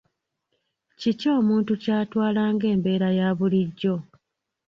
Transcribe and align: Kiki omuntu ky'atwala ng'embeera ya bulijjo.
Kiki 0.99 1.27
omuntu 1.39 1.71
ky'atwala 1.83 2.41
ng'embeera 2.53 3.09
ya 3.19 3.27
bulijjo. 3.37 3.95